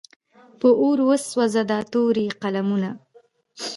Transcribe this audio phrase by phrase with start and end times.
[0.59, 2.89] په اور وسوځه دا تورې قلمونه.